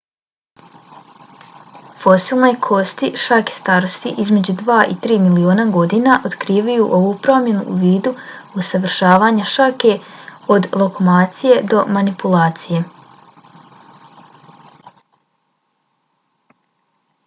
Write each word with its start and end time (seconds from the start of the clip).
fosilne 2.03 2.47
kosti 2.67 3.09
šake 3.23 3.53
starosti 3.57 4.13
između 4.23 4.55
dva 4.61 4.77
i 4.93 4.97
tri 5.03 5.17
miliona 5.25 5.65
godina 5.75 6.15
otkrivaju 6.31 6.87
ovu 7.01 7.11
promjenu 7.29 7.67
u 7.75 7.77
vidu 7.83 8.15
usavršavanja 8.63 9.47
šake 9.53 9.93
od 10.57 10.69
lokomocije 10.85 11.61
do 11.75 11.85
manipulacije 12.01 12.83